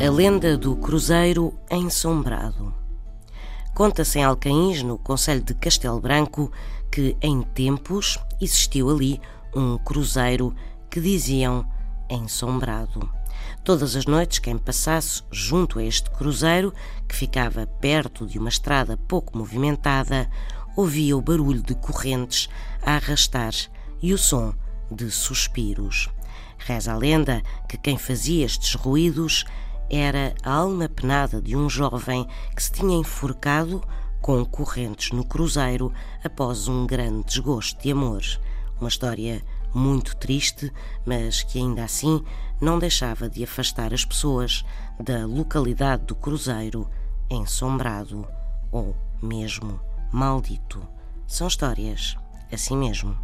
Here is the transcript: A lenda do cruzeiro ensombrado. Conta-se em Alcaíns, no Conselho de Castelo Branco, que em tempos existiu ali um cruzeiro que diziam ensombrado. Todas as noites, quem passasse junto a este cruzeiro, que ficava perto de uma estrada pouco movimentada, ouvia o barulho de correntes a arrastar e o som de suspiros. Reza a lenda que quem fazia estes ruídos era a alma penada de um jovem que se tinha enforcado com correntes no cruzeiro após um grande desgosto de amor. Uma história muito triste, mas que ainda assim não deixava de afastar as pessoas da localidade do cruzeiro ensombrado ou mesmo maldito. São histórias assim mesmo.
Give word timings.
A 0.00 0.10
lenda 0.10 0.58
do 0.58 0.74
cruzeiro 0.74 1.54
ensombrado. 1.70 2.74
Conta-se 3.74 4.18
em 4.18 4.24
Alcaíns, 4.24 4.82
no 4.82 4.98
Conselho 4.98 5.40
de 5.40 5.54
Castelo 5.54 6.00
Branco, 6.00 6.50
que 6.90 7.16
em 7.22 7.42
tempos 7.42 8.18
existiu 8.40 8.90
ali 8.90 9.20
um 9.54 9.78
cruzeiro 9.78 10.52
que 10.90 11.00
diziam 11.00 11.64
ensombrado. 12.10 13.08
Todas 13.62 13.94
as 13.94 14.04
noites, 14.04 14.40
quem 14.40 14.58
passasse 14.58 15.22
junto 15.30 15.78
a 15.78 15.84
este 15.84 16.10
cruzeiro, 16.10 16.74
que 17.08 17.14
ficava 17.14 17.64
perto 17.66 18.26
de 18.26 18.36
uma 18.36 18.48
estrada 18.48 18.96
pouco 18.96 19.38
movimentada, 19.38 20.28
ouvia 20.76 21.16
o 21.16 21.22
barulho 21.22 21.62
de 21.62 21.74
correntes 21.76 22.48
a 22.82 22.96
arrastar 22.96 23.54
e 24.02 24.12
o 24.12 24.18
som 24.18 24.52
de 24.90 25.08
suspiros. 25.10 26.10
Reza 26.58 26.92
a 26.92 26.96
lenda 26.96 27.42
que 27.68 27.78
quem 27.78 27.96
fazia 27.96 28.44
estes 28.44 28.74
ruídos 28.74 29.44
era 29.90 30.34
a 30.42 30.52
alma 30.52 30.88
penada 30.88 31.40
de 31.40 31.56
um 31.56 31.68
jovem 31.68 32.26
que 32.54 32.62
se 32.62 32.72
tinha 32.72 32.96
enforcado 32.96 33.82
com 34.20 34.44
correntes 34.44 35.10
no 35.10 35.24
cruzeiro 35.24 35.92
após 36.24 36.66
um 36.68 36.86
grande 36.86 37.24
desgosto 37.24 37.82
de 37.82 37.92
amor. 37.92 38.22
Uma 38.80 38.88
história 38.88 39.42
muito 39.74 40.16
triste, 40.16 40.72
mas 41.04 41.42
que 41.42 41.58
ainda 41.58 41.84
assim 41.84 42.24
não 42.60 42.78
deixava 42.78 43.28
de 43.28 43.44
afastar 43.44 43.92
as 43.92 44.04
pessoas 44.04 44.64
da 44.98 45.26
localidade 45.26 46.04
do 46.04 46.14
cruzeiro 46.14 46.88
ensombrado 47.28 48.26
ou 48.70 48.96
mesmo 49.22 49.80
maldito. 50.12 50.86
São 51.26 51.48
histórias 51.48 52.16
assim 52.52 52.76
mesmo. 52.76 53.16